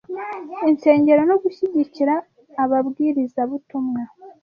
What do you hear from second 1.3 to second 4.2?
gushyigikira ababwirizabutumwa.